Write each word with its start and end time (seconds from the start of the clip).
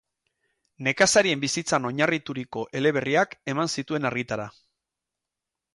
Nekazarien 0.87 1.43
bizitzan 1.43 1.85
oinarrituriko 1.91 2.65
eleberriak 2.81 3.37
eman 3.55 3.73
zituen 3.79 4.13
argitara. 4.13 4.53